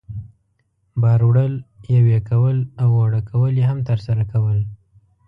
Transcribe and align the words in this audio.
بار 1.01 1.21
وړل، 1.27 1.53
یوې 1.95 2.17
کول 2.29 2.57
او 2.81 2.89
اوړه 2.99 3.21
کول 3.29 3.53
یې 3.59 3.65
هم 3.71 3.79
ترسره 3.89 4.23
کول. 4.31 4.59